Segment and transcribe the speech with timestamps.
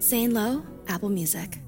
[0.00, 1.58] Zane Lowe, Apple Music.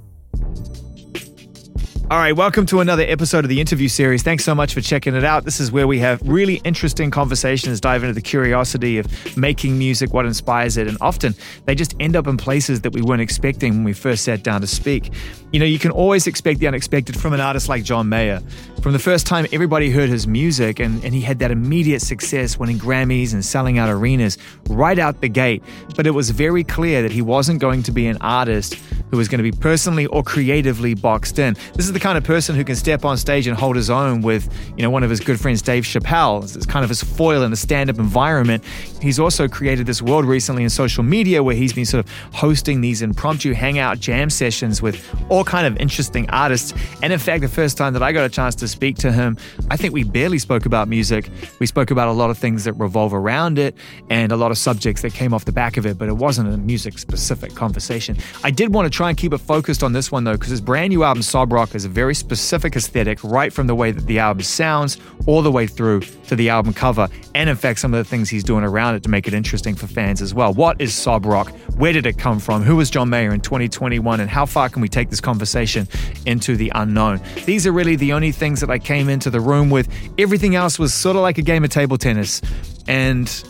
[2.10, 4.24] All right, welcome to another episode of the interview series.
[4.24, 5.44] Thanks so much for checking it out.
[5.44, 10.12] This is where we have really interesting conversations, dive into the curiosity of making music,
[10.12, 11.36] what inspires it, and often
[11.66, 14.60] they just end up in places that we weren't expecting when we first sat down
[14.60, 15.12] to speak.
[15.52, 18.40] You know, you can always expect the unexpected from an artist like John Mayer.
[18.82, 22.58] From the first time everybody heard his music, and, and he had that immediate success,
[22.58, 24.36] winning Grammys and selling out arenas
[24.68, 25.62] right out the gate.
[25.94, 28.76] But it was very clear that he wasn't going to be an artist
[29.10, 31.54] who was going to be personally or creatively boxed in.
[31.74, 34.22] This is the kind of person who can step on stage and hold his own
[34.22, 36.44] with, you know, one of his good friends, Dave Chappelle.
[36.56, 38.64] It's kind of his foil in the stand-up environment.
[39.00, 42.80] He's also created this world recently in social media where he's been sort of hosting
[42.80, 46.74] these impromptu hangout jam sessions with all kind of interesting artists.
[47.02, 49.36] And in fact, the first time that I got a chance to speak to him,
[49.70, 51.30] I think we barely spoke about music.
[51.58, 53.74] We spoke about a lot of things that revolve around it
[54.08, 56.52] and a lot of subjects that came off the back of it, but it wasn't
[56.52, 58.16] a music specific conversation.
[58.44, 60.60] I did want to try and keep it focused on this one though, because his
[60.60, 64.06] brand new album, Sob Rock, is a very specific aesthetic, right from the way that
[64.06, 67.94] the album sounds all the way through to the album cover, and in fact, some
[67.94, 70.52] of the things he's doing around it to make it interesting for fans as well.
[70.52, 71.50] What is Sob Rock?
[71.78, 72.60] Where did it come from?
[72.60, 74.20] Who was John Mayer in 2021?
[74.20, 75.88] And how far can we take this conversation
[76.26, 77.22] into the unknown?
[77.46, 79.88] These are really the only things that I came into the room with.
[80.18, 82.42] Everything else was sort of like a game of table tennis.
[82.86, 83.44] And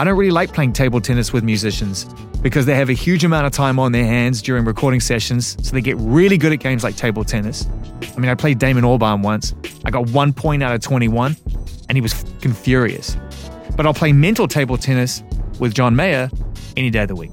[0.00, 2.06] I don't really like playing table tennis with musicians
[2.42, 5.72] because they have a huge amount of time on their hands during recording sessions, so
[5.72, 7.66] they get really good at games like table tennis.
[8.16, 9.54] I mean, I played Damon Albarn once.
[9.84, 11.36] I got one point out of 21,
[11.88, 13.16] and he was fucking furious.
[13.76, 15.22] But I'll play mental table tennis
[15.58, 16.30] with John Mayer
[16.76, 17.32] any day of the week.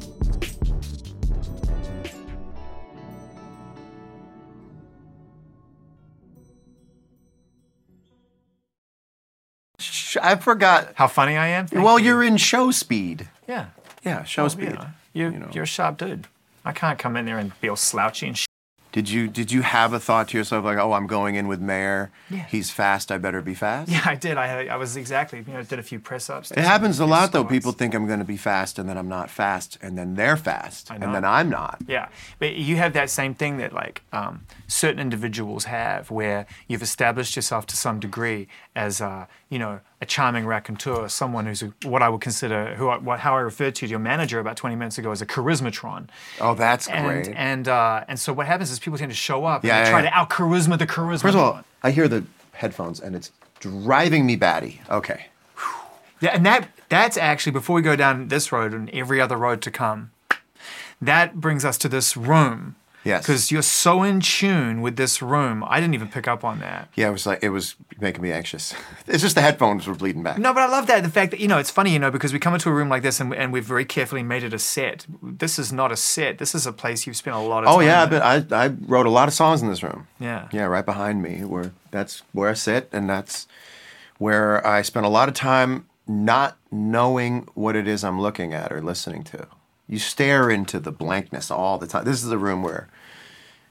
[10.22, 10.94] I forgot.
[10.96, 11.68] How funny I am?
[11.68, 12.06] Thank well, you.
[12.06, 13.28] you're in show speed.
[13.48, 13.68] Yeah.
[14.04, 14.66] Yeah, show Well, speed.
[14.70, 15.50] you know, you're, you know.
[15.54, 16.28] you're a sharp dude.
[16.66, 18.48] I can't come in there and be all slouchy and shit.
[18.94, 21.60] Did you did you have a thought to yourself like, oh, I'm going in with
[21.60, 22.12] Mayer.
[22.30, 22.46] Yeah.
[22.46, 23.12] He's fast.
[23.12, 23.90] I better be fast.
[23.90, 24.38] Yeah, I did.
[24.38, 26.52] I I was exactly, you know, did a few press ups.
[26.52, 27.44] It happens a lot though.
[27.44, 30.38] People think I'm going to be fast, and then I'm not fast, and then they're
[30.38, 31.80] fast, and then I'm not.
[31.88, 36.84] Yeah, but you have that same thing that like um, certain individuals have, where you've
[36.84, 41.72] established yourself to some degree as uh, you know a charming raconteur, someone who's a,
[41.84, 44.76] what I would consider who I, what, how I referred to your manager about 20
[44.76, 46.10] minutes ago as a charismatron.
[46.42, 47.36] Oh, that's And great.
[47.36, 49.92] and uh, and so what happens is people tend to show up Yeah, and yeah,
[49.92, 50.10] try yeah.
[50.10, 51.22] to out charisma the charisma.
[51.22, 54.82] First of all, I hear the headphones, and it's driving me batty.
[54.90, 55.28] Okay.
[56.20, 59.62] Yeah, and that that's actually before we go down this road and every other road
[59.64, 60.12] to come.
[61.02, 62.76] That brings us to this room.
[63.04, 63.24] Yes.
[63.24, 65.64] Because you're so in tune with this room.
[65.68, 66.88] I didn't even pick up on that.
[66.96, 68.74] Yeah, it was like it was making me anxious.
[69.06, 70.38] It's just the headphones were bleeding back.
[70.38, 71.04] No, but I love that.
[71.04, 72.88] The fact that, you know, it's funny, you know, because we come into a room
[72.88, 75.06] like this and, and we've very carefully made it a set.
[75.22, 76.38] This is not a set.
[76.38, 78.66] This is a place you've spent a lot of oh, time Oh yeah, but I
[78.66, 80.08] I wrote a lot of songs in this room.
[80.20, 80.48] Yeah.
[80.54, 81.44] Yeah, right behind me.
[81.44, 83.46] Where that's where I sit, and that's
[84.20, 88.72] where I spent a lot of time not knowing what it is I'm looking at
[88.72, 89.48] or listening to.
[89.94, 92.04] You stare into the blankness all the time.
[92.04, 92.88] This is a room where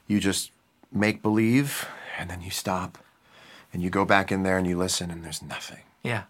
[0.07, 0.51] you just
[0.89, 1.85] make believe,
[2.17, 2.97] and then you stop,
[3.73, 5.81] and you go back in there and you listen, and there's nothing.
[6.01, 6.23] Yeah.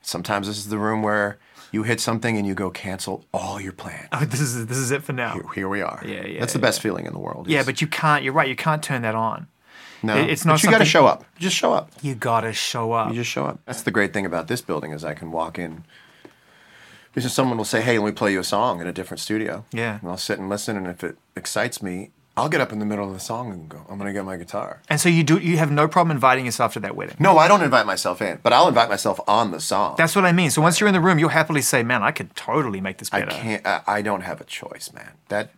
[0.00, 1.36] Sometimes this is the room where
[1.70, 4.08] you hit something and you go cancel all your plans.
[4.10, 5.34] Oh, this is this is it for now.
[5.34, 6.02] Here, here we are.
[6.02, 7.46] Yeah, yeah, That's the best feeling in the world.
[7.46, 8.24] Yeah, but you can't.
[8.24, 8.48] You're right.
[8.48, 9.48] You can't turn that on.
[10.02, 11.26] no, it- it's not But you got to show up.
[11.38, 11.90] Just show up.
[12.00, 13.10] You gotta show up.
[13.10, 13.60] You just show up.
[13.66, 15.84] That's the great thing about this building is I can walk in.
[17.14, 19.64] Because someone will say, "Hey, let me play you a song in a different studio."
[19.72, 19.98] Yeah.
[20.00, 22.86] And I'll sit and listen, and if it excites me, I'll get up in the
[22.86, 25.38] middle of the song and go, "I'm gonna get my guitar." and so you do.
[25.38, 27.16] You have no problem inviting yourself to that wedding.
[27.18, 29.96] No, I don't invite myself in, but I'll invite myself on the song.
[29.98, 30.50] That's what I mean.
[30.50, 33.10] So once you're in the room, you'll happily say, "Man, I could totally make this
[33.12, 33.66] I can't.
[33.66, 35.12] I, I don't have a choice, man.
[35.28, 35.50] That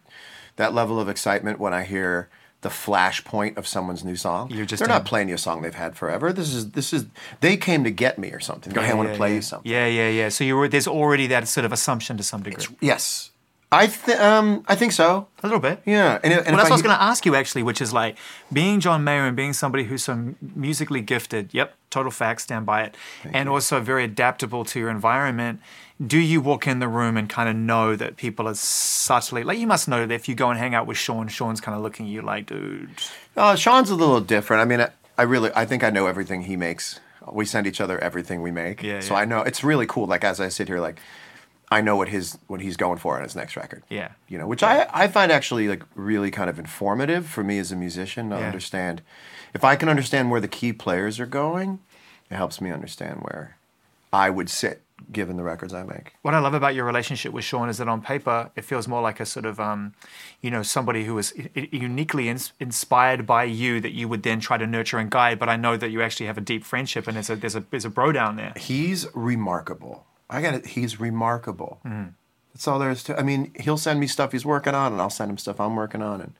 [0.56, 2.28] that level of excitement when I hear
[2.62, 4.50] the flashpoint of someone's new song.
[4.50, 6.32] You're just they're not playing you a song they've had forever.
[6.32, 7.06] This is this is
[7.40, 8.72] they came to get me or something.
[8.72, 9.34] Go, hey, I want to yeah, play yeah.
[9.34, 9.70] you something.
[9.70, 10.28] Yeah, yeah, yeah.
[10.28, 12.64] So you're there's already that sort of assumption to some degree.
[12.80, 13.31] Yes,
[13.72, 15.26] I th- um I think so.
[15.42, 15.80] A little bit.
[15.86, 17.92] Yeah, and, and Well, that's what I was going to ask you actually, which is
[17.92, 18.16] like
[18.52, 21.52] being John Mayer and being somebody who's so musically gifted.
[21.52, 22.96] Yep, total fact, stand by it,
[23.32, 25.60] and also very adaptable to your environment.
[26.04, 29.58] Do you walk in the room and kind of know that people are subtly like
[29.58, 31.82] you must know that if you go and hang out with Sean, Sean's kind of
[31.82, 32.90] looking at you like, dude.
[33.36, 34.60] Uh, Sean's a little different.
[34.60, 37.00] I mean, I, I really, I think I know everything he makes.
[37.30, 38.82] We send each other everything we make.
[38.82, 39.20] Yeah, So yeah.
[39.20, 40.06] I know it's really cool.
[40.06, 40.98] Like as I sit here, like
[41.72, 43.82] I know what his what he's going for on his next record.
[43.88, 44.10] Yeah.
[44.28, 47.72] You know, which I I find actually like really kind of informative for me as
[47.72, 48.46] a musician to Yeah.
[48.46, 49.02] understand.
[49.54, 51.80] If I can understand where the key players are going,
[52.30, 53.56] it helps me understand where
[54.12, 56.14] I would sit given the records I make.
[56.22, 59.02] What I love about your relationship with Sean is that on paper it feels more
[59.02, 59.94] like a sort of, um,
[60.40, 61.34] you know, somebody who is
[61.72, 65.38] uniquely ins- inspired by you that you would then try to nurture and guide.
[65.38, 67.64] But I know that you actually have a deep friendship and there's a there's a
[67.70, 68.52] there's a bro down there.
[68.56, 70.06] He's remarkable.
[70.32, 70.66] I got it.
[70.66, 71.80] He's remarkable.
[71.84, 72.10] Mm-hmm.
[72.54, 73.18] That's all there is to.
[73.18, 75.76] I mean, he'll send me stuff he's working on, and I'll send him stuff I'm
[75.76, 76.34] working on, and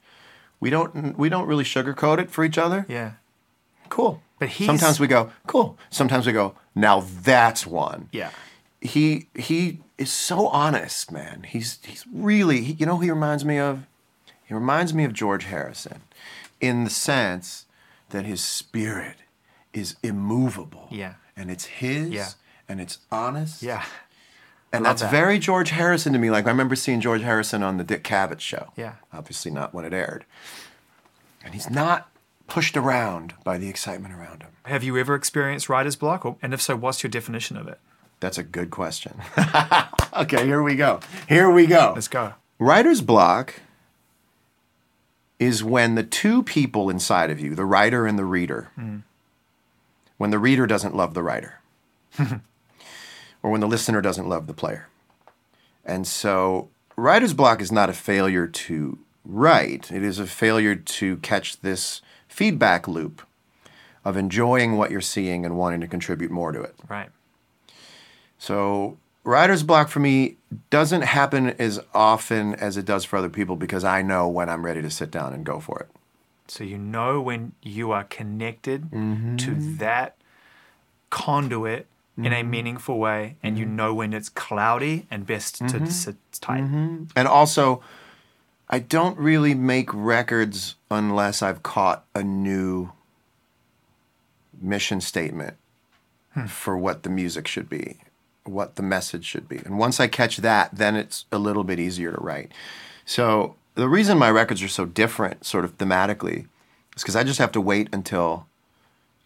[0.61, 2.87] we don't we don't really sugarcoat it for each other.
[2.89, 3.13] Yeah.
[3.89, 4.23] Cool.
[4.39, 5.79] But he sometimes we go cool.
[5.91, 8.09] Sometimes we go now that's one.
[8.13, 8.31] Yeah.
[8.81, 11.45] He he is so honest, man.
[11.49, 13.87] He's he's really he, you know who he reminds me of.
[14.45, 16.03] He reminds me of George Harrison,
[16.61, 17.67] in the sense
[18.11, 19.17] that his spirit
[19.73, 20.89] is immovable.
[20.91, 21.15] Yeah.
[21.37, 22.11] And it's his.
[22.11, 22.29] Yeah.
[22.73, 23.63] And it's honest.
[23.63, 23.85] Yeah.
[24.73, 25.11] And that's that.
[25.11, 26.31] very George Harrison to me.
[26.31, 28.73] Like I remember seeing George Harrison on the Dick Cavett show.
[28.77, 28.95] Yeah.
[29.13, 30.25] Obviously not when it aired.
[31.45, 32.09] And he's not
[32.47, 34.53] pushed around by the excitement around him.
[34.65, 36.25] Have you ever experienced writer's block?
[36.25, 37.79] Or, and if so, what's your definition of it?
[38.21, 39.21] That's a good question.
[40.17, 41.01] okay, here we go.
[41.29, 41.93] Here we go.
[41.95, 42.33] Let's go.
[42.59, 43.61] Writer's block
[45.39, 49.01] is when the two people inside of you, the writer and the reader, hmm.
[50.17, 51.61] when the reader doesn't love the writer,
[53.43, 54.89] or when the listener doesn't love the player.
[55.85, 61.17] And so, writer's block is not a failure to write, it is a failure to
[61.19, 63.23] catch this feedback loop
[64.05, 66.75] of enjoying what you're seeing and wanting to contribute more to it.
[66.89, 67.09] Right.
[68.39, 70.37] So writer's block for me
[70.71, 74.65] doesn't happen as often as it does for other people because I know when I'm
[74.65, 75.89] ready to sit down and go for it.
[76.49, 79.37] So you know when you are connected Mm-hmm.
[79.37, 80.17] to that
[81.11, 81.87] conduit
[82.17, 82.51] in a mm-hmm.
[82.51, 83.61] meaningful way, and Mm-hmm.
[83.61, 85.87] you know when it's cloudy and best to mm-hmm.
[85.87, 86.63] sit tight.
[86.63, 87.05] Mm-hmm.
[87.17, 87.83] And also,
[88.69, 92.93] I don't really make records unless I've caught a new
[94.61, 95.57] mission statement
[96.33, 96.47] hmm.
[96.47, 97.99] for what the music should be,
[98.45, 99.59] what the message should be.
[99.59, 102.53] And once I catch that, then it's a little bit easier to write.
[103.05, 106.47] So the reason my records are so different, sort of thematically,
[106.97, 108.47] is because I just have to wait until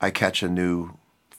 [0.00, 0.96] I catch a new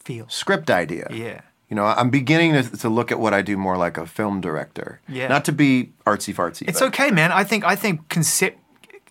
[0.08, 0.26] Feel.
[0.30, 1.08] script idea.
[1.12, 1.42] Yeah.
[1.70, 4.40] You know, I'm beginning to, to look at what I do more like a film
[4.40, 5.02] director.
[5.10, 5.28] Yeah.
[5.28, 6.68] Not to be artsy fartsy.
[6.70, 7.32] It's but- okay, man.
[7.32, 8.58] I think I think concept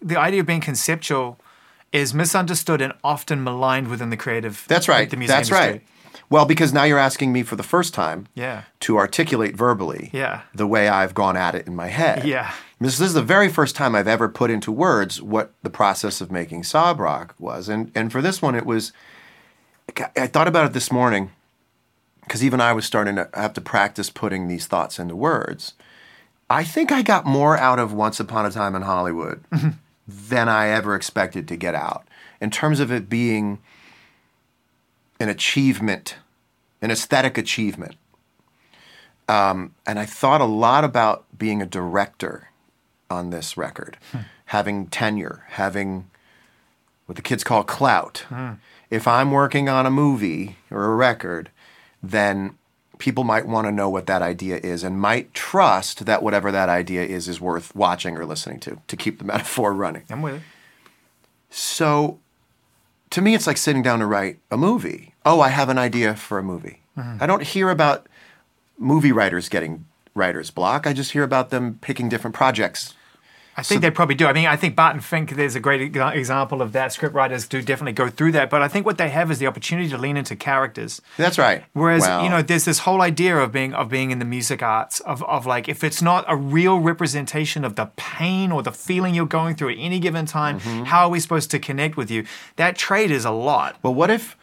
[0.00, 1.38] the idea of being conceptual
[1.92, 4.64] is misunderstood and often maligned within the creative.
[4.68, 5.08] That's right.
[5.10, 5.70] The music That's industry.
[5.72, 5.82] right.
[6.28, 8.62] Well, because now you're asking me for the first time Yeah.
[8.80, 10.40] to articulate verbally Yeah.
[10.54, 12.24] the way I've gone at it in my head.
[12.24, 12.50] Yeah.
[12.80, 16.20] This, this is the very first time I've ever put into words what the process
[16.20, 17.68] of making Sob Rock was.
[17.68, 18.92] And, and for this one, it was,
[20.16, 21.30] I thought about it this morning
[22.22, 25.74] because even I was starting to have to practice putting these thoughts into words.
[26.50, 29.44] I think I got more out of Once Upon a Time in Hollywood
[30.06, 32.06] than I ever expected to get out
[32.40, 33.58] in terms of it being
[35.18, 36.16] an achievement,
[36.82, 37.96] an aesthetic achievement.
[39.28, 42.50] Um, and I thought a lot about being a director
[43.10, 43.96] on this record,
[44.46, 46.10] having tenure, having
[47.06, 48.24] what the kids call clout.
[48.90, 51.50] If I'm working on a movie or a record,
[52.02, 52.56] then
[52.98, 56.68] people might want to know what that idea is and might trust that whatever that
[56.68, 60.04] idea is is worth watching or listening to to keep the metaphor running.
[60.10, 60.42] I'm with it.
[61.50, 62.18] So
[63.10, 65.14] to me, it's like sitting down to write a movie.
[65.24, 66.82] Oh, I have an idea for a movie.
[66.96, 67.22] Mm-hmm.
[67.22, 68.08] I don't hear about
[68.78, 70.86] movie writers getting writer's block.
[70.86, 72.94] I just hear about them picking different projects.
[73.58, 74.26] I think they probably do.
[74.26, 76.92] I mean, I think Barton Fink, there's a great example of that.
[76.92, 79.46] Script writers do definitely go through that, but I think what they have is the
[79.46, 81.00] opportunity to lean into characters.
[81.16, 81.64] That's right.
[81.72, 84.62] Whereas Well, you know, there's this whole idea of being of being in the music
[84.62, 88.72] arts of of like if it's not a real representation of the pain or the
[88.72, 90.84] feeling you're going through at any given time, Mm-hmm.
[90.84, 92.24] how are we supposed to connect with you?
[92.56, 93.76] That trait is a lot.
[93.82, 94.36] But what if,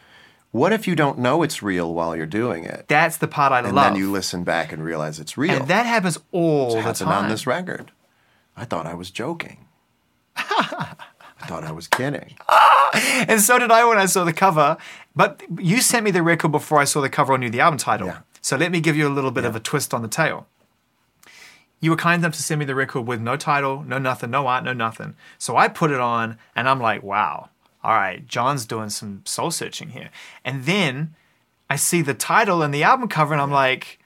[0.50, 3.58] what if you don't know it's real while you're doing it, That's the part I
[3.60, 3.86] and love.
[3.86, 5.54] And then you listen back and realize it's real?
[5.54, 7.24] and that happens all It's the happened time.
[7.24, 7.90] on this record.
[8.56, 9.66] I thought I was joking.
[10.36, 12.34] I thought I was kidding.
[13.28, 14.76] and so did I when I saw the cover.
[15.14, 17.78] But you sent me the record before I saw the cover or knew the album
[17.78, 18.08] title.
[18.08, 18.20] Yeah.
[18.40, 20.46] So let me give you a little bit of a twist on the tale.
[21.80, 24.46] You were kind enough to send me the record with no title, no nothing, no
[24.46, 25.16] art, no nothing.
[25.38, 27.50] So I put it on and I'm like, wow,
[27.82, 30.10] all right, John's doing some soul searching here.
[30.44, 31.14] And then
[31.68, 33.98] I see the title and the album cover and I'm like,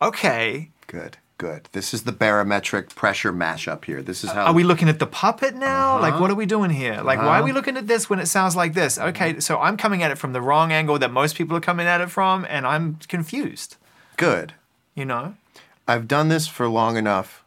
[0.00, 1.68] okay, Good, good.
[1.72, 4.02] This is the barometric pressure mashup here.
[4.02, 6.00] This is uh, how Are we looking at the puppet now?
[6.00, 6.22] Like, Uh-huh.
[6.22, 7.00] what are we doing here?
[7.02, 7.56] Like, why are we uh-huh.
[7.58, 8.98] looking at this when it sounds like this?
[8.98, 9.08] Mm-hmm.
[9.08, 11.86] Okay, so I'm coming at it from the wrong angle that most people are coming
[11.86, 13.76] at it from, and I'm confused,
[14.16, 14.54] good.
[14.94, 15.34] you know?
[15.86, 17.44] I've done this for long enough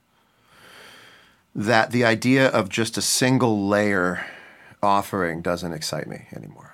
[1.56, 4.26] that the idea of just a single layer
[4.82, 6.69] offering doesn't excite me anymore.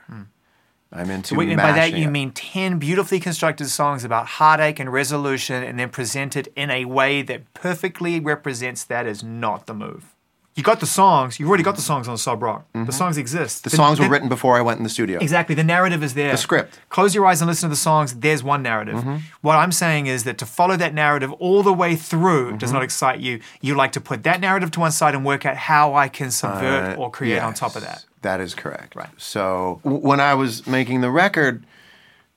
[0.95, 2.11] I'm into Wait, and by that you it.
[2.11, 7.21] mean 10 beautifully constructed songs about heartache and resolution and then presented in a way
[7.23, 10.11] that perfectly represents that is not the move.
[10.57, 12.65] You got the songs, you've already got the songs on Sob Rock.
[12.73, 13.57] The songs exist.
[13.57, 13.69] Mm-hmm.
[13.71, 15.19] the songs were written before I went in the studio.
[15.19, 15.53] Exactly.
[15.53, 16.31] The narrative is there.
[16.31, 16.75] The script.
[16.75, 16.89] Mm-hmm.
[16.91, 18.15] Close your eyes and listen to the songs.
[18.15, 19.03] There's one narrative.
[19.41, 22.73] What I'm saying is that to follow that narrative all the way through does Mm-hmm.
[22.75, 23.41] not excite you.
[23.59, 26.31] You like to put that narrative to one side and work out how I can
[26.31, 28.05] subvert Uh, or create on top of that.
[28.25, 28.95] That is correct.
[28.95, 29.09] Right.
[29.17, 31.63] So w- when I was making the record,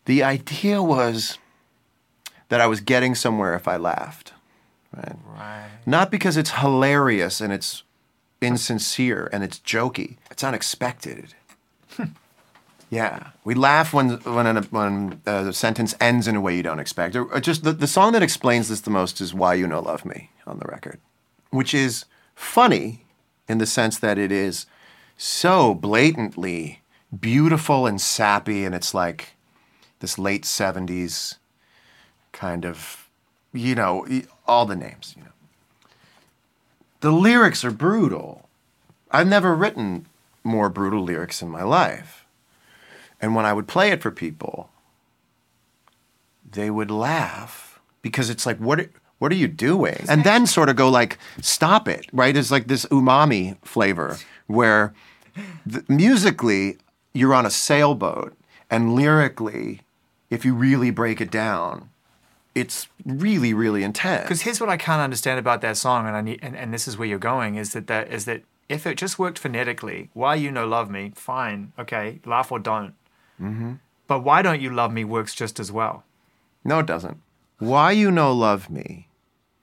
[0.05, 1.39] the idea was
[2.51, 4.35] that I was getting somewhere if I laughed.
[4.95, 5.17] Right.
[5.27, 5.71] Right.
[5.87, 7.85] Not because it's hilarious and it's
[8.43, 10.19] insincere and it's jokey.
[10.31, 11.33] It's unexpected.
[12.91, 16.63] yeah, we laugh when when a, when uh, a sentence ends in a way you
[16.63, 17.17] don't expect.
[17.17, 19.81] Or, or just the, the song that explains this the most is "Why You No
[19.81, 21.01] Love Me" on the record,
[21.49, 22.05] which is
[22.35, 23.07] funny
[23.49, 24.67] in the sense that it is
[25.19, 26.81] so blatantly
[27.21, 29.35] beautiful and sappy, and it's like
[29.99, 31.37] this late '70s
[32.33, 33.09] kind of,
[33.53, 34.07] you know,
[34.47, 35.31] all the names, you know.
[37.01, 38.49] The lyrics are brutal.
[39.11, 40.07] I've never written
[40.45, 42.25] more brutal lyrics in my life.
[43.21, 44.71] And when I would play it for people,
[46.49, 50.05] they would laugh because it's like, what, what are you doing?
[50.09, 52.37] And then sort of go like, stop it, right?
[52.37, 54.95] It's like this umami flavor where
[55.67, 56.79] the, musically
[57.13, 58.37] you're on a sailboat
[58.71, 59.81] and lyrically,
[60.31, 61.91] if you really break it down,
[62.55, 64.25] it's really, really intense.
[64.25, 66.89] Because here's what I can't understand about that song, and I need, and, and this
[66.89, 70.35] is where you're going, is that that is that if it just worked phonetically, why
[70.35, 72.95] you no love me, fine, okay, laugh or don't.
[73.41, 73.75] Mm-hmm.
[74.07, 76.05] But why don't you love me works just as well.
[76.65, 77.19] No, it doesn't.
[77.59, 79.08] Why you no love me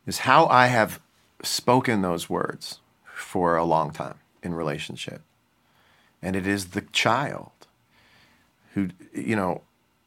[0.05, 0.99] is how I have
[1.43, 5.21] spoken those words for a long time in relationship.
[6.21, 7.51] And it is the child
[8.73, 9.61] who you know,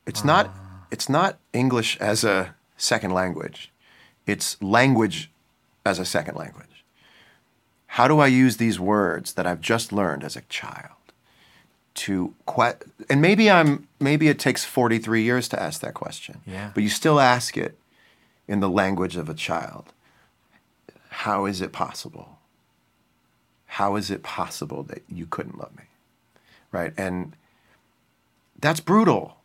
[0.07, 0.87] it's not ah.
[0.91, 3.73] it's not English as a second language.
[4.27, 5.31] It's language
[5.85, 6.85] as a second language.
[7.93, 10.93] How do I use these words that I've just learned as a child?
[11.99, 12.79] to que-
[13.11, 16.41] and maybe I'm maybe it takes 43 years to ask that question.
[16.47, 16.71] Yeah.
[16.73, 17.77] But you still ask it
[18.49, 19.93] in the language of a child.
[21.11, 22.39] How is it possible?
[23.67, 25.85] How is it possible that you couldn't love me?
[26.73, 26.93] Right?
[26.97, 27.37] And
[28.59, 29.37] that's brutal.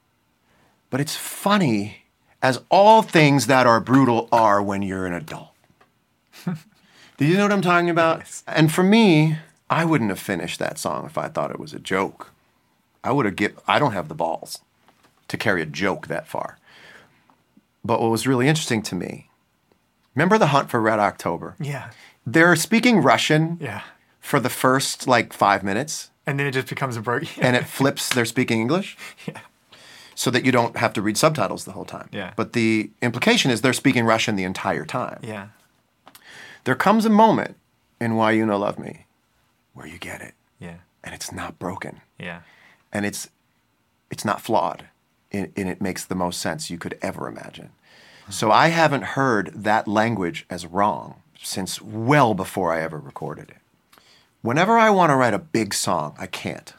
[0.90, 2.04] But it's funny
[2.42, 5.50] as all things that are brutal are when you're an adult.
[7.18, 8.24] Do you know what I'm talking about?
[8.48, 9.38] And for me,
[9.70, 12.32] I wouldn't have finished that song if I thought it was a joke.
[13.04, 14.60] I would have get I don't have the balls
[15.28, 16.58] to carry a joke that far.
[17.84, 19.30] But what was really interesting to me,
[20.16, 21.56] remember the hunt for Red October?
[21.60, 21.92] Yeah.
[22.26, 23.82] They're speaking Russian Yeah.
[24.20, 27.38] for the first like five minutes, And then it just becomes a broke.
[27.44, 28.96] and it flips they're speaking English.
[29.28, 29.40] Yeah.
[30.16, 32.08] So that you don't have to read subtitles the whole time.
[32.12, 32.34] Yeah.
[32.36, 35.20] But the implication is they're speaking Russian the entire time.
[35.24, 35.48] Yeah.
[36.66, 37.58] There comes a moment
[38.00, 39.06] in Why You No Love Me
[39.74, 40.76] where you get it, Yeah.
[41.04, 42.02] and it's not broken.
[42.20, 42.42] Yeah.
[42.94, 43.28] and it's
[44.12, 44.86] it's not flawed
[45.34, 47.70] and, and it makes the most sense you could ever imagine
[48.30, 53.58] so i haven't heard that language as wrong since well before i ever recorded it
[54.42, 56.74] whenever i want to write a big song i can't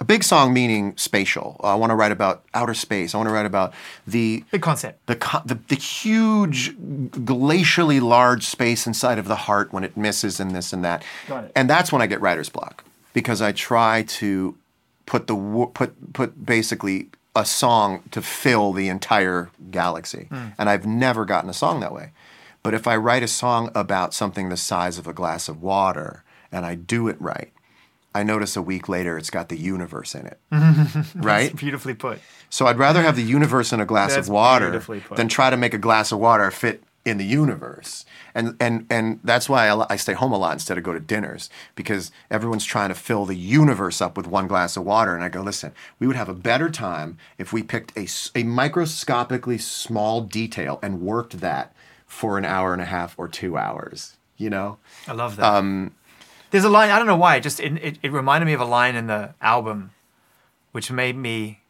[0.00, 3.32] a big song meaning spatial i want to write about outer space i want to
[3.32, 3.74] write about
[4.06, 5.04] the Big concept.
[5.06, 5.14] the,
[5.44, 10.72] the the huge glacially large space inside of the heart when it misses and this
[10.72, 11.04] and that.
[11.26, 11.52] Got it.
[11.54, 14.56] And that's when I get writer's block because I try to
[15.06, 15.36] put the
[15.74, 20.26] put put basically a song to fill the entire galaxy.
[20.28, 20.48] Hmm.
[20.58, 22.10] And I've never gotten a song that way.
[22.64, 26.24] But if I write a song about something the size of a glass of water
[26.50, 27.52] and I do it right,
[28.14, 30.40] I notice a week later it's got the universe in it.
[31.14, 31.54] right?
[31.54, 32.18] Beautifully put.
[32.50, 34.80] So I'd rather have the universe in a glass That's of water
[35.14, 38.04] than try to make a glass of water fit in the universe.
[38.34, 41.00] And and and that's why I, I stay home a lot instead of go to
[41.00, 45.14] dinners because everyone's trying to fill the universe up with one glass of water.
[45.14, 48.06] And I go, listen, we would have a better time if we picked a,
[48.38, 51.74] a microscopically small detail and worked that
[52.06, 54.16] for an hour and a half or two hours.
[54.36, 54.78] You know?
[55.06, 55.44] I love that.
[55.44, 55.94] Um,
[56.50, 56.90] There's a line.
[56.90, 57.36] I don't know why.
[57.36, 59.90] It just it, it, it reminded me of a line in the album,
[60.72, 61.60] which made me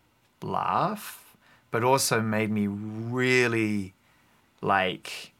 [0.42, 1.34] laugh,
[1.70, 3.94] but also made me really
[4.60, 5.32] like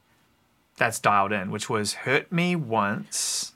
[0.76, 1.50] that's dialed in.
[1.50, 3.52] Which was "Hurt me once."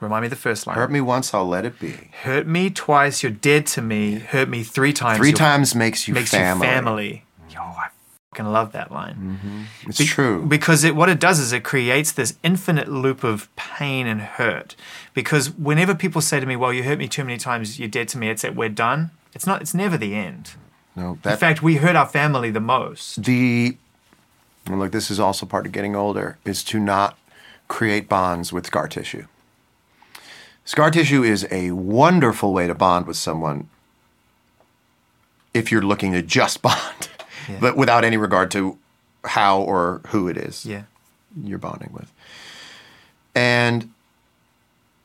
[0.00, 0.76] Remind me the first line.
[0.76, 2.10] Hurt me once, I'll let it be.
[2.22, 4.16] Hurt me twice, you're dead to me.
[4.18, 5.16] Hurt me three times.
[5.18, 6.66] Three times makes you makes family.
[6.66, 7.24] you family.
[7.48, 7.54] Mm-hmm.
[7.54, 7.88] Yo, I
[8.30, 9.38] fucking love that line.
[9.42, 9.88] Mm-hmm.
[9.88, 10.44] It's true.
[10.44, 14.76] Because it, what it does is it creates this infinite loop of pain and hurt.
[15.14, 18.08] Because whenever people say to me, "Well, you hurt me too many times, you're dead
[18.08, 19.12] to me," it's that we're done.
[19.34, 19.62] It's not.
[19.62, 20.52] It's never the end.
[20.94, 23.22] No, In fact, we hurt our family the most.
[23.24, 23.76] the
[24.66, 27.18] and look, this is also part of getting older, is to not
[27.68, 29.26] create bonds with scar tissue.
[30.64, 33.68] Scar tissue is a wonderful way to bond with someone
[35.54, 37.08] if you're looking to just bond,
[37.48, 37.58] Yeah.
[37.60, 38.76] but without any regard to
[39.24, 40.82] how or who it is Yeah.
[41.40, 42.12] you're bonding with.
[43.34, 43.92] And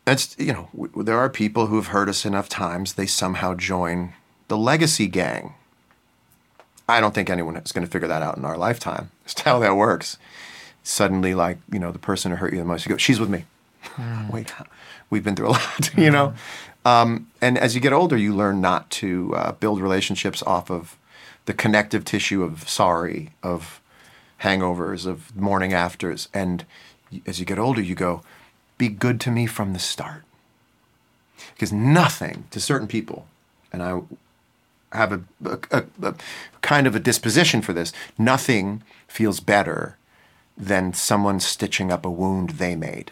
[0.06, 3.53] that's, you know, w- there are people who have hurt us enough times, they somehow
[3.56, 4.13] join
[4.48, 5.53] the legacy gang.
[6.88, 9.60] I don't think anyone is going to figure that out in our lifetime to how
[9.60, 10.18] that works.
[10.84, 13.30] Suddenly, like, you know, the person who hurt you the most, you go, she's with
[13.30, 13.46] me.
[14.32, 14.54] Wait,
[15.10, 16.34] we've been through a lot, you know?
[16.84, 20.98] Um, and as you get older, you learn not to uh, build relationships off of
[21.46, 23.82] the connective tissue of sorry, of
[24.42, 26.28] hangovers, of morning afters.
[26.34, 26.66] And
[27.26, 28.24] as you get older, you go,
[28.78, 30.24] be good to me from the start.
[31.54, 33.28] Because nothing to certain people,
[33.72, 34.02] and I
[34.91, 36.15] have a, a, a, a
[36.62, 39.98] kind of a disposition for this, nothing feels better
[40.57, 43.12] than someone stitching up a wound they made.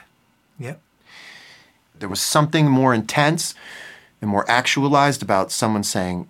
[0.59, 0.79] Yep.
[1.97, 3.55] There was something more intense
[4.21, 6.27] and more actualized about someone saying,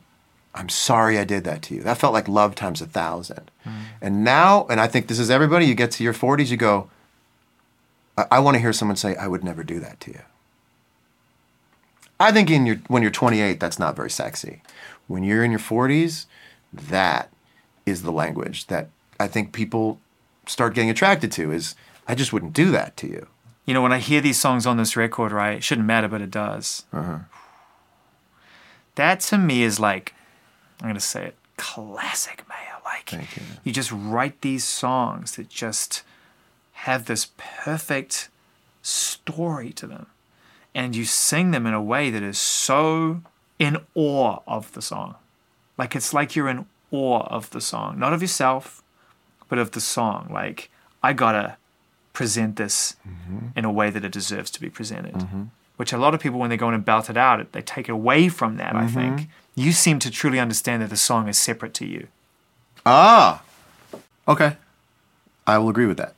[0.55, 1.83] I'm sorry I did that to you.
[1.83, 3.51] That felt like love times a thousand.
[3.65, 3.71] Mm.
[4.01, 6.89] And now, and I think this is everybody, you get to your 40s, you go,
[8.17, 10.21] I, I want to hear someone say, I would never do that to you.
[12.19, 14.61] I think in your, when you're 28, that's not very sexy.
[15.09, 16.27] When you're in your 40s,
[16.71, 17.31] that
[17.83, 18.89] is the language that
[19.19, 19.99] I think people
[20.45, 21.75] start getting attracted to is,
[22.07, 23.27] I just wouldn't do that to you.
[23.65, 25.57] You know, when I hear these songs on this record, right?
[25.57, 26.85] It shouldn't matter, but it does.
[26.93, 27.19] Uh-huh.
[28.93, 30.13] That to me is like,
[30.79, 32.57] I'm gonna say it, classic, Mayer.
[32.85, 33.43] Like, you.
[33.63, 36.03] you just write these songs that just
[36.73, 38.29] have this perfect
[38.83, 40.05] story to them,
[40.75, 43.21] and you sing them in a way that is so
[43.59, 45.15] in awe of the song.
[45.77, 48.81] Like it's like you're in awe of the song, not of yourself,
[49.47, 50.29] but of the song.
[50.31, 50.69] Like
[51.03, 51.57] I gotta
[52.13, 53.57] present this mm-hmm.
[53.57, 55.13] in a way that it deserves to be presented.
[55.13, 55.43] Mm-hmm.
[55.77, 57.87] Which a lot of people, when they go in and belt it out, they take
[57.87, 58.75] it away from that.
[58.75, 58.93] I mm-hmm.
[58.93, 62.07] think you seem to truly understand that the song is separate to you.
[62.85, 63.41] Ah,
[64.27, 64.57] okay.
[65.47, 66.15] I will agree with that.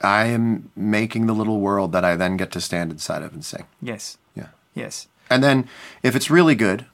[0.00, 3.44] I am making the little world that I then get to stand inside of and
[3.44, 3.64] sing.
[3.80, 4.48] Yes, Yeah.
[4.74, 5.68] yes, And then
[6.02, 6.86] if it's really good,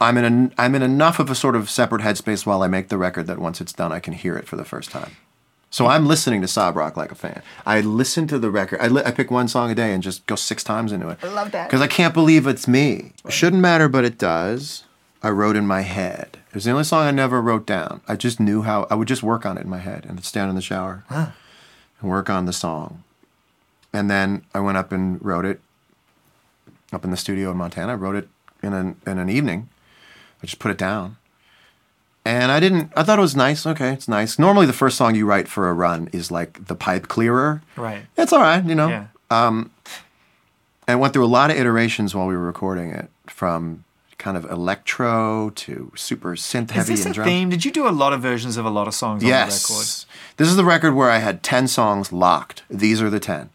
[0.00, 2.88] I'm in a, I'm in enough of a sort of separate headspace while I make
[2.88, 5.16] the record that once it's done, I can hear it for the first time.
[5.70, 7.42] So I'm listening to Sob Rock like a fan.
[7.66, 8.80] I listen to the record.
[8.80, 11.18] I, li- I pick one song a day and just go six times into it.
[11.22, 11.68] I love that.
[11.68, 13.12] Because I can't believe it's me.
[13.26, 14.84] It shouldn't matter, but it does.
[15.22, 16.38] I wrote in my head.
[16.48, 18.00] It was the only song I never wrote down.
[18.08, 20.48] I just knew how, I would just work on it in my head and stand
[20.48, 23.02] in the shower and work on the song.
[23.92, 25.60] And then I went up and wrote it
[26.92, 27.92] up in the studio in Montana.
[27.92, 28.28] I wrote it
[28.62, 29.68] in an, in an evening.
[30.42, 31.16] I just put it down.
[32.24, 33.66] And I didn't, I thought it was nice.
[33.66, 34.38] Okay, it's nice.
[34.38, 37.62] Normally, the first song you write for a run is like the pipe clearer.
[37.76, 38.02] right.
[38.16, 38.88] It's all right, you know.
[38.88, 39.06] Yeah.
[39.30, 39.70] And
[40.86, 43.84] I went through a lot of iterations while we were recording it from
[44.16, 46.94] kind of electro to super synth heavy.
[46.94, 47.26] Is this a drum.
[47.28, 47.48] theme?
[47.50, 49.52] Did you do a lot of versions of a lot of songs on the record?
[49.52, 50.06] Yes.
[50.38, 52.62] This is the record where I had 10 songs locked.
[52.68, 53.50] These are the 10.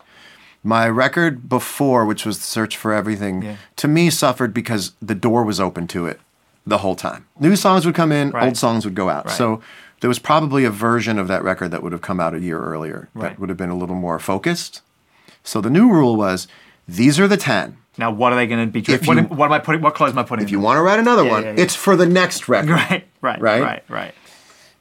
[0.63, 3.56] My record before, which was the Search for Everything, Yeah.
[3.78, 6.21] to me suffered because the door was open to it
[6.65, 7.26] the whole time.
[7.39, 8.45] New songs would come in, Right.
[8.45, 9.26] old songs would go out.
[9.26, 9.36] Right.
[9.36, 9.62] So
[9.99, 12.60] there was probably a version of that record that would have come out a year
[12.60, 13.32] earlier Right.
[13.32, 14.82] that would have been a little more focused.
[15.43, 16.47] So the new rule was
[16.88, 17.76] these are the 10.
[17.97, 18.80] Now, what are they going to be?
[19.06, 19.82] What, you- am- what am I putting?
[19.82, 20.45] What clothes am I putting?
[20.45, 21.54] If you want to write another Yeah, one, yeah.
[21.58, 22.69] it's for the next record.
[22.71, 23.62] right, right, Right?
[23.62, 24.13] right, right.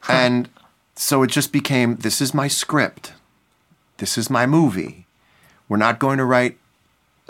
[0.08, 0.48] and
[0.94, 3.12] so it just became this is my script
[3.98, 5.01] this is my movie
[5.72, 6.58] we're not going to write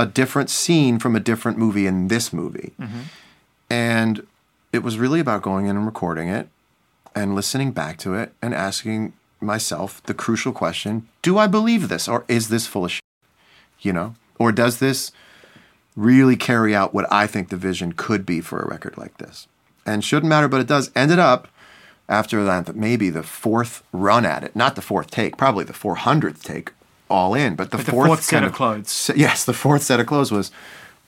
[0.00, 2.72] a different scene from a different movie in this movie.
[2.76, 3.02] Mm-hmm.
[3.70, 4.26] And
[4.72, 6.48] it was really about going in and recording it
[7.14, 12.08] and listening back to it and asking myself the crucial question do i believe this
[12.08, 13.04] or is this full of shit?
[13.80, 14.16] You know?
[14.40, 15.12] Or does this
[15.94, 19.46] really carry out what i think the vision could be for a record like this?
[19.86, 20.90] And shouldn't matter but it does.
[20.96, 21.46] Ended up
[22.08, 26.42] after that maybe the fourth run at it not the fourth take probably the 400th
[26.42, 26.72] take
[27.12, 28.90] all in but the, But the fourth, fourth set kind of clothes.
[28.90, 30.50] se- yes the fourth set of clothes was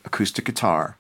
[0.05, 0.97] acoustic guitar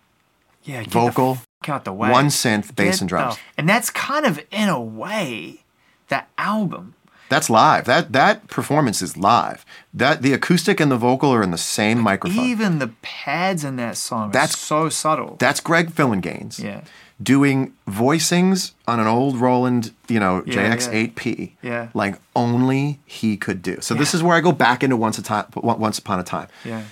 [0.64, 2.10] Yeah, vocal, the out the way.
[2.10, 5.64] one synth bass Get and drums the- and that's kind of in a way
[6.08, 6.94] that album.
[7.28, 11.50] that's live that that performance is live that the acoustic and the vocal are in
[11.50, 15.36] the same microphone Even the pads in that song That's- are so subtle.
[15.38, 16.80] that's Greg Phillinganes yeah,
[17.22, 21.52] doing voicings on an old Roland, you know, Yeah, JX8P.
[21.62, 21.88] Yeah.
[21.94, 23.78] Like only he could do.
[23.80, 26.48] So this is where I go back into once a time once upon a time.
[26.64, 26.82] yeah,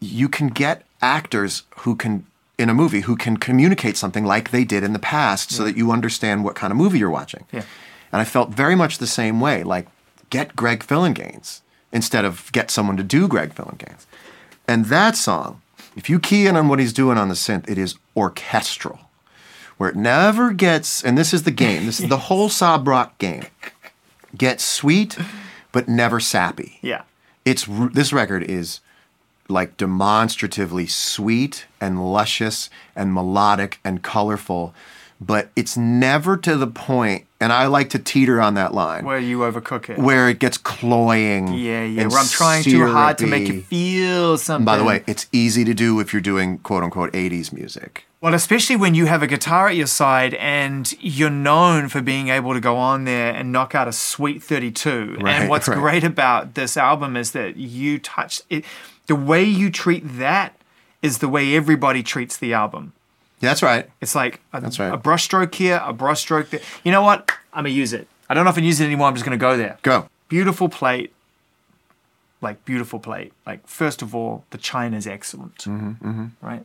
[0.00, 2.26] You can get actors who can
[2.56, 5.76] in a movie who can communicate something like they did in the past so that
[5.76, 7.44] you understand what kind of movie you're watching.
[7.52, 7.64] Yeah.
[8.12, 9.64] And I felt very much the same way.
[9.64, 9.88] Like,
[10.30, 14.06] get Greg Phillinganes instead of get someone to do Greg Phillinganes.
[14.68, 15.62] And that song,
[15.96, 19.00] if you key in on what he's doing on the synth, it is orchestral,
[19.76, 23.18] where it never gets, and this is the game, this is the whole Sob Rock
[23.18, 23.44] game,
[24.36, 25.16] gets sweet,
[25.72, 26.78] but never sappy.
[26.82, 27.02] Yeah.
[27.44, 28.80] It's this record is
[29.48, 34.74] like demonstratively sweet and luscious and melodic and colorful,
[35.20, 39.18] but it's never to the point, and I like to teeter on that line Where
[39.18, 39.98] you overcook it.
[39.98, 41.48] where it gets cloying.
[41.54, 42.02] yeah, yeah.
[42.02, 44.64] and Where I'm trying too hard to make you feel something.
[44.64, 48.06] By the way, it's easy to do if you're doing quote unquote 80s music.
[48.20, 52.28] Well, especially when you have a guitar at your side and you're known for being
[52.28, 55.18] able to go on there and knock out a sweet 32.
[55.20, 55.76] Right, and what's right.
[55.76, 58.64] great about this album is that you touch it.
[59.08, 60.58] The way you treat that
[61.02, 62.94] is the way everybody treats the album.
[63.44, 63.90] Yeah, that's right.
[64.00, 64.92] It's like a, That's right.
[64.92, 66.60] a brushstroke here, a brushstroke there.
[66.82, 67.30] You know what?
[67.52, 68.08] I'm going to use it.
[68.28, 69.06] I don't know if I can use it anymore.
[69.08, 69.78] I'm just going to go there.
[69.82, 70.08] Go.
[70.28, 71.12] Beautiful plate.
[72.40, 73.32] Like, beautiful plate.
[73.46, 75.58] Like, first of all, the china's excellent.
[75.58, 76.64] Mm-hmm, Right?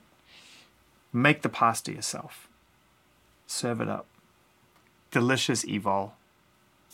[1.12, 2.48] Make the pasta yourself.
[3.48, 4.06] Serve it up.
[5.12, 6.12] Delicious evol.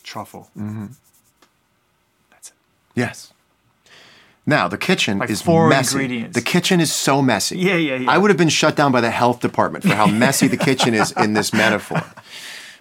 [0.02, 0.50] Truffle.
[0.56, 0.86] Mm-hmm.
[2.30, 2.54] That's it.
[2.94, 3.32] Yes.
[4.48, 5.96] Now the kitchen Like is four messy.
[5.96, 6.34] ingredients.
[6.34, 7.58] The kitchen is so messy.
[7.58, 8.10] Yeah, yeah, yeah.
[8.10, 10.94] I would have been shut down by the health department for how messy the kitchen
[10.94, 12.02] is in this metaphor.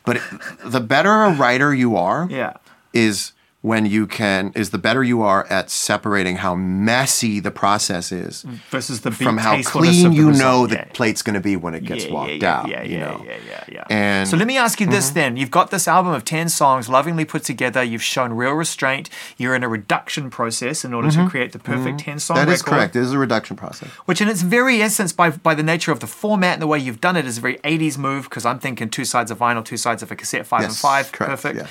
[0.06, 0.22] But it,
[0.64, 2.54] the better a writer you are, Yeah.
[2.94, 3.32] is
[3.66, 8.44] when you can is the better you are at separating how messy the process is
[8.70, 10.44] Versus the from how clean you result.
[10.44, 10.86] know the Yeah.
[10.94, 12.70] plate's going to be when it gets yeah, walked yeah, out.
[12.70, 13.26] Yeah, you yeah, know.
[13.26, 13.84] yeah, yeah, yeah.
[13.90, 15.16] And- so let me ask you this mm-hmm.
[15.16, 17.82] then: You've got this album of ten songs, lovingly put together.
[17.82, 19.10] You've shown real restraint.
[19.36, 21.28] You're in a reduction process in order to mm-hmm.
[21.28, 22.12] create the perfect mm-hmm.
[22.12, 22.54] ten song That record.
[22.54, 22.96] is correct.
[22.96, 23.90] It is a reduction process.
[24.06, 26.78] Which, in its very essence, by by the nature of the format and the way
[26.78, 28.26] you've done it, is a very '80s move.
[28.26, 31.12] Because I'm thinking two sides of vinyl, two sides of a cassette, five and five,
[31.12, 31.68] correct, perfect.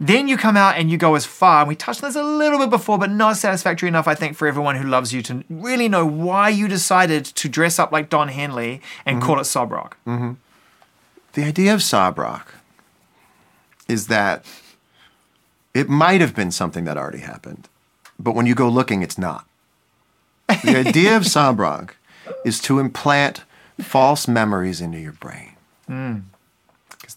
[0.00, 2.22] Then you come out and you go as far, and we touched on this a
[2.22, 5.42] little bit before, but not satisfactory enough, I think, for everyone who loves you to
[5.50, 9.26] really know why you decided to dress up like Don Henley and Mm-hmm.
[9.26, 9.96] call it sob rock.
[10.04, 12.54] The idea of sob rock
[13.88, 14.44] is that
[15.74, 17.68] it might have been something that already happened,
[18.20, 19.46] but when you go looking, it's not.
[20.48, 21.96] The idea of sob rock
[22.44, 23.42] is to implant
[23.80, 25.52] false memories into your brain.
[25.86, 26.22] Because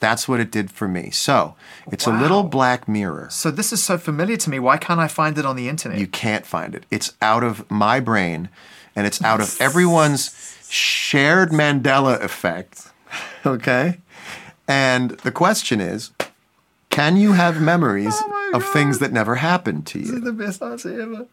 [0.01, 1.11] that's what it did for me.
[1.11, 1.55] So
[1.91, 3.27] it's a little black mirror.
[3.29, 4.59] So this is so familiar to me.
[4.59, 5.99] Why can't I find it on the internet?
[5.99, 6.85] You can't find it.
[6.91, 8.49] It's out of my brain
[8.95, 12.89] and it's out of everyone's shared Mandela effect.
[13.43, 13.97] Okay?
[14.67, 16.11] And the question is
[16.91, 20.05] can you have memories oh of things that never happened to you?
[20.05, 21.25] This is the best answer ever.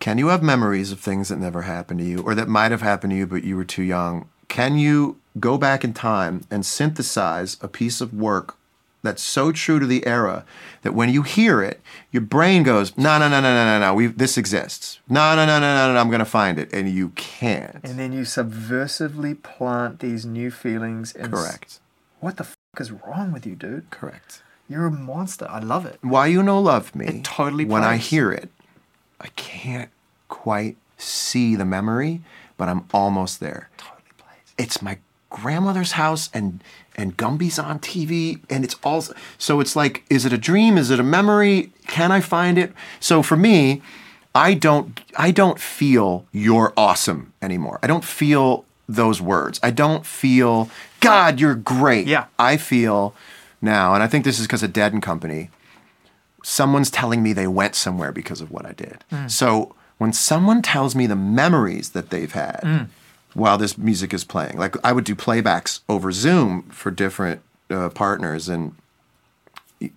[0.00, 2.82] Can you have memories of things that never happened to you or that might have
[2.82, 4.28] happened to you but you were too young?
[4.48, 8.56] Can you go back in time and synthesize a piece of work
[9.02, 10.44] that's so true to the era
[10.82, 14.08] that when you hear it, your brain goes, no, no, no, no, no, no, no,
[14.08, 14.98] this exists.
[15.08, 16.72] No, no, no, no, no, no, I'm going to find it.
[16.72, 17.78] And you can't.
[17.84, 21.14] And then you subversively plant these new feelings.
[21.14, 21.80] And Correct.
[22.20, 23.90] What the fuck is wrong with you, dude?
[23.90, 24.42] Correct.
[24.68, 25.46] You're a monster.
[25.48, 25.98] I love it.
[26.02, 28.50] Why You No Love Me, It totally when I hear it,
[29.20, 29.90] I can't
[30.28, 32.20] quite see the memory,
[32.56, 33.70] but I'm almost there.
[33.78, 34.54] Totally plays.
[34.58, 34.98] it's my
[35.30, 36.62] grandmother's house and
[36.96, 39.04] and Gumby's on TV and it's all
[39.38, 40.78] so it's like is it a dream?
[40.78, 41.72] Is it a memory?
[41.86, 42.72] Can I find it?
[43.00, 43.82] So for me
[44.34, 47.78] I don't I don't feel you're awesome anymore.
[47.82, 49.60] I don't feel those words.
[49.62, 52.06] I don't feel god you're great.
[52.06, 52.26] Yeah.
[52.38, 53.14] I feel
[53.60, 55.50] now and I think this is because of Dead and Company
[56.42, 59.04] someone's telling me they went somewhere because of what I did.
[59.12, 59.30] Mm.
[59.30, 62.88] So when someone tells me the memories that they've had mm.
[63.34, 67.90] While this music is playing, like I would do playbacks over Zoom for different uh,
[67.90, 68.74] partners and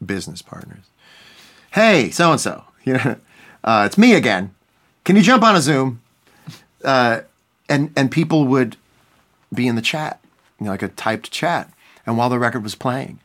[0.05, 0.85] business partners.
[1.71, 3.15] Hey, so and so, you know,
[3.63, 4.53] uh, it's me again.
[5.03, 6.01] Can you jump on a Zoom?
[6.83, 7.21] Uh,
[7.69, 8.75] and and people would
[9.53, 10.19] be in the chat,
[10.59, 11.71] you know, like a typed chat.
[12.05, 13.19] And while the record was playing,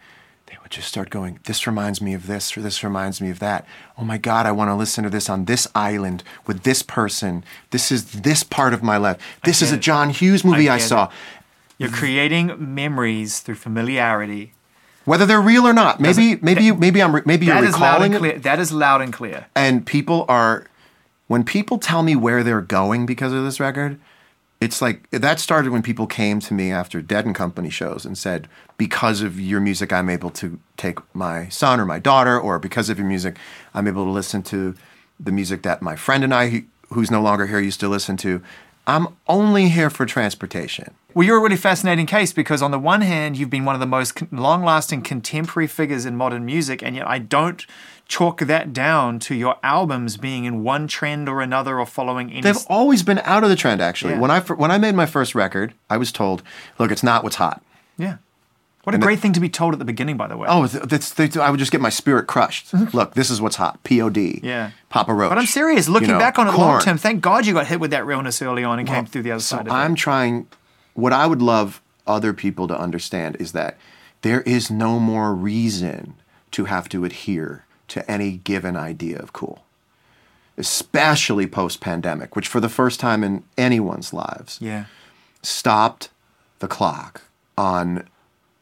[0.47, 3.39] they would just start going, This reminds me of this, or this reminds me of
[3.41, 3.67] that.
[3.99, 7.45] Oh my God, I want to listen to this on this island with this person.
[7.71, 9.19] This is this part of my life.
[9.45, 9.77] This is a.
[9.77, 11.05] John Hughes movie I, get saw.
[11.07, 11.11] it.
[11.79, 14.53] You're creating memories through familiarity.
[15.05, 16.01] Whether they're real or not.
[16.01, 18.19] Maybe Doesn't- maybe you maybe I'm maybe you're That is loud recalling and it.
[18.31, 18.39] clear.
[18.41, 19.47] That is loud and clear.
[19.55, 20.67] and people are
[21.29, 23.99] when people tell me where they're going because of this record
[24.61, 28.17] it's like that started when people came to me after dead and company shows and
[28.17, 32.59] said because of your music i'm able to take my son or my daughter or
[32.59, 33.37] because of your music
[33.75, 34.75] i'm able to listen to
[35.21, 38.43] the music that my friend and i who's no longer here used to listen to
[38.87, 40.95] I'm only here for transportation.
[41.13, 43.81] Well, you're a really fascinating case because, on the one hand, you've been one of
[43.81, 47.67] the most long lasting contemporary figures in modern music, and yet I don't
[48.09, 52.41] chalk that down to your albums being in one trend or another or following any.
[52.43, 54.15] They've always been out of the trend, actually.
[54.15, 54.21] Yeah.
[54.21, 56.43] When I when I made my first record, I was told,
[56.79, 57.63] "Look, it's not what's hot."
[57.97, 58.19] yeah.
[58.85, 60.47] What a great thing to be told at the beginning, by the way.
[60.49, 62.71] Oh, th- that's, I would just get my spirit crushed.
[62.71, 62.97] Mm-hmm.
[62.97, 63.83] Look, this is what's hot.
[63.83, 64.39] P.O.D.
[64.45, 64.71] Yeah.
[64.91, 65.29] Papa Roach.
[65.29, 65.89] But I'm serious.
[65.89, 68.07] Looking You know, back on it long term, thank God you got hit with that
[68.07, 69.97] realness early on and came through the other So side of I'm it.
[69.97, 70.47] trying.
[70.95, 73.77] What I would love other people to understand is that
[74.23, 76.15] there is no more reason
[76.53, 79.65] to have to adhere to any given idea of cool,
[80.59, 84.85] especially post pandemic, which for the first time in anyone's lives Yeah.
[85.43, 86.09] stopped
[86.59, 87.23] the clock
[87.57, 88.07] on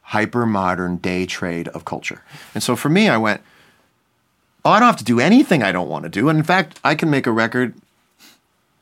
[0.09, 2.21] hyper modern day trade of culture.
[2.53, 3.41] And so for me, I went,
[4.63, 6.29] oh, I don't have to do anything I don't want to do.
[6.29, 7.73] And in fact, I can make a record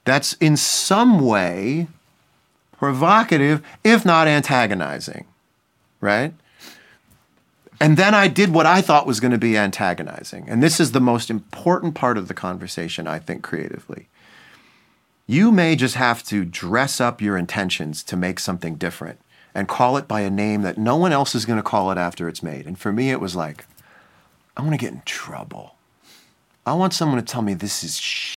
[0.05, 1.87] that's in some way
[2.77, 5.25] provocative, if not antagonizing,
[6.01, 6.33] right?
[7.83, 10.47] And then I did what I thought was going to be antagonizing.
[10.47, 14.07] And this is the most important part of the conversation, I think, creatively.
[15.27, 19.19] You may just have to dress up your intentions to make something different
[19.53, 21.97] and call it by a name that no one else is going to call it
[21.97, 22.65] after it's made.
[22.65, 23.65] And for me, it was like,
[24.55, 25.75] I want to get in trouble.
[26.65, 28.33] I want someone to tell me this is sh.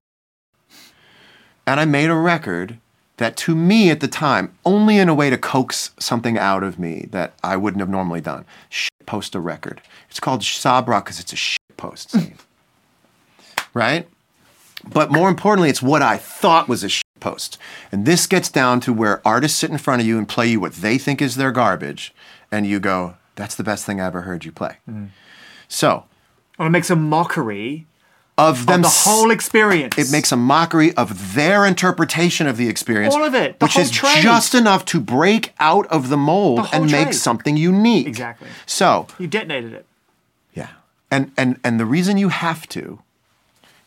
[1.68, 2.80] And I made a record
[3.16, 6.79] that to me at the time, only in a way to coax something out of
[6.79, 9.81] me that I wouldn't have normally done, shit post a record.
[10.11, 12.37] It's called Sob Rock because it's a shit post scene.
[13.74, 14.09] right?
[14.87, 17.59] But more importantly, it's what I thought was a shit post.
[17.90, 20.61] And this gets down to where artists sit in front of you and play you
[20.61, 22.14] what they think is their garbage,
[22.52, 24.76] and you go, that's the best thing I ever heard you play.
[24.88, 25.09] Mm.
[25.68, 26.05] So,
[26.59, 27.87] Well, it makes a mockery
[28.38, 29.96] of them of the whole experience.
[29.96, 33.14] it makes a mockery of their interpretation of the experience.
[33.14, 34.22] All of it, the which is trade.
[34.22, 38.07] just enough to break out of the mold The and make something unique.
[38.07, 38.49] Exactly.
[38.66, 39.87] So, You detonated it.
[40.55, 40.68] yeah.
[41.11, 43.01] And and and the reason you have to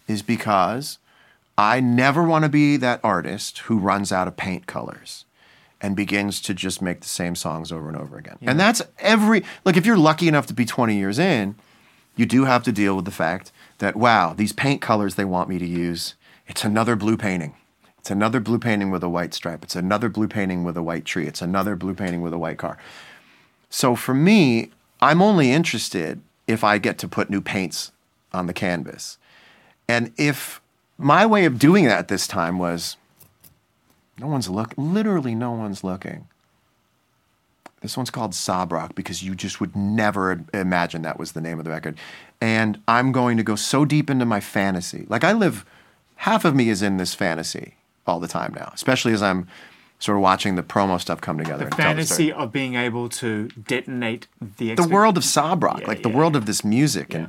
[0.08, 0.98] is because
[1.58, 5.26] I never want to be that artist who runs out of paint colors
[5.82, 8.38] and begins to just make the same songs over and over again.
[8.42, 11.56] And that's every like if you're lucky enough to be 20 years in,
[12.16, 15.50] you do have to deal with the fact that wow, these paint colors they want
[15.50, 16.16] me to use,
[16.48, 17.56] it's another blue painting.
[18.00, 19.64] It's another blue painting with a white stripe.
[19.64, 21.28] It's another blue painting with a white tree.
[21.28, 22.78] It's another blue painting with a white car.
[23.70, 27.92] So for me, I'm only interested if I get to put new paints
[28.34, 29.18] on the canvas.
[29.88, 30.62] And if
[30.98, 32.98] my way of doing that this time was
[34.18, 36.28] no one's look literally no one's looking.
[37.82, 41.60] This one's called Sob Rock because you just would never imagine that was the name
[41.60, 41.98] of the record.
[42.42, 45.06] And I'm going to go so deep into my fantasy.
[45.10, 45.66] Like I live
[46.18, 49.48] half of me is in this fantasy all the time now, especially as I'm
[50.00, 51.66] sort of watching the promo stuff come together.
[51.66, 55.82] The tell the fantasy of being able to detonate the the world of Sob Rock,
[55.82, 56.16] Yeah, like the yeah.
[56.18, 57.14] world of this music.
[57.14, 57.28] And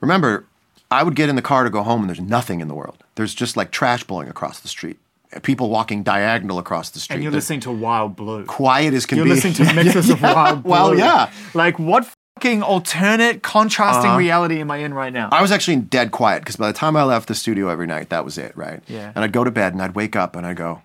[0.00, 0.44] remember,
[0.90, 3.02] I would get in the car to go home, and there's nothing in the world.
[3.14, 4.98] There's just like trash blowing across the street,
[5.42, 7.14] people walking diagonal across the street.
[7.16, 8.44] And you're They're listening to Wild Blue.
[8.46, 9.30] quiet as can You're be.
[9.32, 10.70] listening to mixes of Wild Blue.
[10.70, 11.30] Well, yeah.
[11.54, 14.18] Like what fucking alternate contrasting Uh-huh.
[14.18, 15.28] reality am I in right now?
[15.32, 17.86] I was actually in dead quiet because by the time I left the studio every
[17.86, 18.82] night, that was it, right?
[18.86, 19.12] Yeah.
[19.14, 20.82] And I'd go to bed and I'd wake up and I'd go,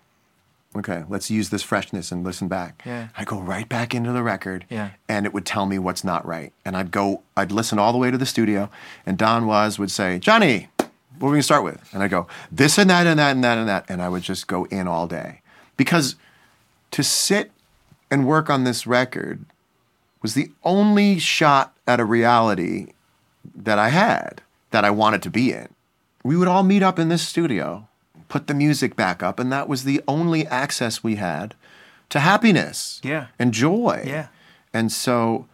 [0.75, 2.81] okay, let's use this freshness and listen back.
[2.85, 3.09] Yeah.
[3.15, 4.89] I'd go right back into the record Yeah.
[5.07, 6.51] and it would tell me what's not right.
[6.65, 8.69] And I'd go, I'd listen all the way to the studio
[9.05, 10.69] and Don Was would say, Johnny,
[11.19, 11.89] what are we gonna start with?
[11.93, 13.85] And I'd go, this and that and that and that and that.
[13.89, 15.41] And I would just go in all day.
[15.77, 16.15] Because
[16.91, 17.51] to sit
[18.11, 19.45] and work on this record
[20.21, 22.93] was the only shot at a reality
[23.55, 25.67] that I had that I wanted to be in.
[26.23, 27.87] We would all meet up in this studio,
[28.29, 31.55] put the music back up, and that was the only access we had
[32.09, 33.27] to happiness Yeah.
[33.37, 34.03] and joy.
[34.05, 34.27] Yeah.
[34.73, 35.47] And so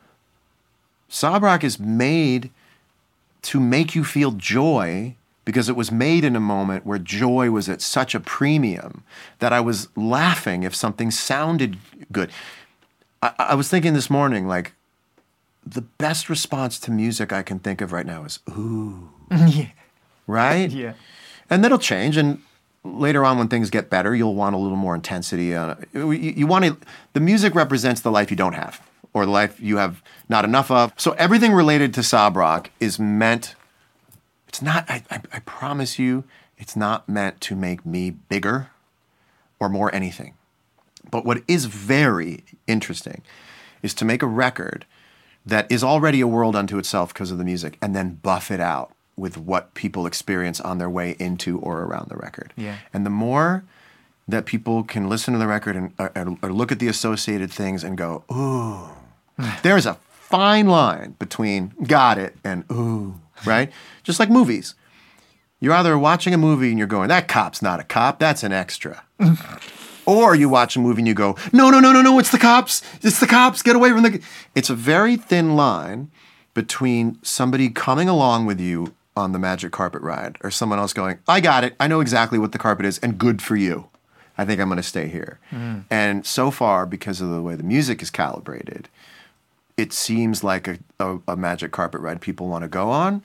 [1.08, 2.52] Sob Rock is made
[3.44, 5.16] to make you feel joy
[5.50, 9.04] because it was made in a moment where joy was at such a premium
[9.40, 11.80] that I was laughing if something sounded
[12.12, 12.30] good.
[13.24, 14.74] I, I was thinking this morning, like,
[15.66, 19.70] the best response to music I can think of right now is, ooh, yeah.
[20.28, 20.70] right?
[20.70, 20.94] Yeah.
[21.50, 22.16] And that'll change.
[22.16, 22.44] And
[22.84, 25.56] later on, when things get better, you'll want a little more intensity.
[25.56, 26.78] Uh, you, you want to,
[27.14, 30.70] the music represents the life you don't have or the life you have not enough
[30.70, 30.94] of.
[30.96, 33.56] So everything related to Sob Rock is meant,
[34.50, 36.26] it's not, I, I, I promise you,
[36.58, 38.72] it's not meant to make me bigger
[39.60, 40.34] or more anything.
[41.10, 43.22] But what is very interesting
[43.82, 44.86] is to make a record
[45.46, 48.60] that is already a world unto itself because of the music and then buff it
[48.60, 52.52] out with what people experience on their way into or around the record.
[52.58, 52.78] Yeah.
[52.94, 53.64] And the more
[54.28, 57.52] that people can listen to the record and uh, or, or look at the associated
[57.52, 58.90] things and go, ooh.
[59.64, 63.72] There's a fine line between got it and ooh, right?
[64.04, 64.76] Just like movies.
[65.60, 68.54] You're either watching a movie and you're going, that cop's not a cop, that's an
[68.54, 69.04] extra.
[70.06, 72.38] or you watch a movie and you go, no, no, no, no, no, it's the
[72.38, 72.82] cops.
[73.02, 73.62] It's the cops.
[73.62, 74.22] Get away from the.
[74.56, 76.10] It's a very thin line
[76.54, 81.20] between somebody coming along with you on the magic carpet ride or someone else going,
[81.28, 81.76] I got it.
[81.80, 83.90] I know exactly what the carpet is and good for you.
[84.38, 85.40] I think I'm going to stay here.
[85.52, 85.84] Mm.
[85.90, 88.88] And so far, because of the way the music is calibrated,
[89.80, 93.24] it seems like a, a, a magic carpet ride people want to go on.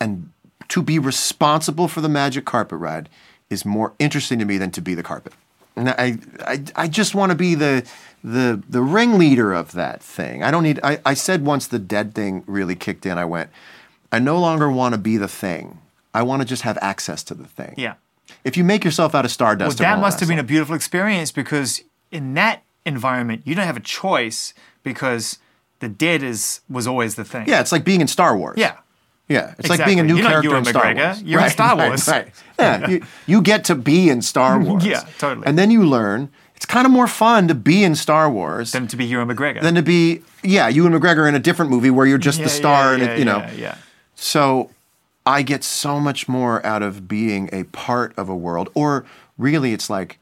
[0.00, 0.30] And
[0.68, 3.08] to be responsible for the magic carpet ride
[3.50, 5.32] is more interesting to me than to be the carpet.
[5.76, 7.86] And I, I, I just want to be the,
[8.24, 10.42] the, the ringleader of that thing.
[10.42, 10.80] I don't need.
[10.82, 13.18] I, I said once the dead thing really kicked in.
[13.18, 13.50] I went.
[14.10, 15.78] I no longer want to be the thing.
[16.14, 17.74] I want to just have access to the thing.
[17.76, 17.94] Yeah.
[18.42, 20.74] If you make yourself out of Well, stardust, it that must have been a beautiful
[20.74, 25.38] experience because in that environment, you don't have a choice because
[25.80, 27.48] the dead is was always the thing.
[27.48, 28.56] Yeah, it's like being in Star Wars.
[28.58, 28.76] Yeah.
[29.28, 31.04] Yeah, it's like being a new You're character in Star McGregor.
[31.04, 31.22] Wars.
[31.24, 32.06] You're in Star Wars.
[32.06, 32.34] Right, right.
[32.60, 34.86] Yeah, you, you get to be in Star Wars.
[34.86, 35.48] Yeah, totally.
[35.48, 38.86] And then you learn it's kind of more fun to be in Star Wars Than
[38.88, 39.60] to be Ewan McGregor.
[39.60, 42.50] than to be yeah, Ewan McGregor in a different movie where you're just yeah, the
[42.50, 43.38] star yeah, and yeah, it, you know.
[43.38, 43.78] Yeah, yeah.
[44.14, 44.70] So
[45.26, 48.70] I get so much more out of being a part of a world.
[48.74, 49.04] Or
[49.36, 50.18] really, it's like,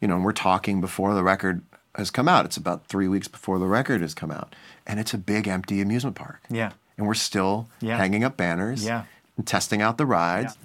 [0.00, 1.62] you know, we're talking before the record
[1.98, 2.44] has come out.
[2.44, 4.54] It's about three weeks before the record has come out.
[4.86, 6.40] And it's a big empty amusement park.
[6.50, 6.72] Yeah.
[6.98, 7.96] And we're still Yeah.
[7.96, 9.04] hanging up banners Yeah.
[9.36, 10.56] and testing out the rides.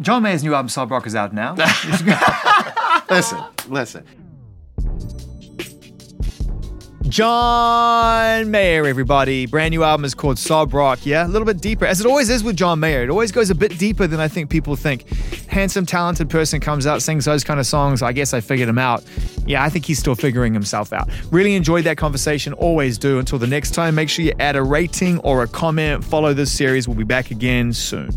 [0.00, 1.54] John Mayer's new album Sob Rock is out now.
[3.08, 4.04] Listen, listen.
[7.08, 9.46] John Mayer, everybody.
[9.46, 11.06] Brand new album is called Sob Rock.
[11.06, 13.04] Yeah, a little bit deeper, as it always is with John Mayer.
[13.04, 15.08] It always goes a bit deeper than I think people think.
[15.46, 18.02] Handsome, talented person comes out, sings those kind of songs.
[18.02, 19.04] I guess I figured him out.
[19.46, 21.08] Yeah, I think he's still figuring himself out.
[21.30, 22.52] Really enjoyed that conversation.
[22.54, 23.20] Always do.
[23.20, 26.04] Until the next time, make sure you add a rating or a comment.
[26.04, 26.88] Follow this series.
[26.88, 28.10] We'll be back again soon.